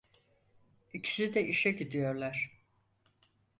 İkisi 0.93 1.33
de 1.33 1.47
işe 1.47 1.71
gidiyorlar. 1.71 2.51